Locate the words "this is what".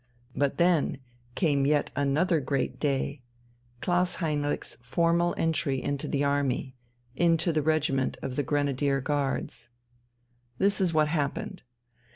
10.57-11.07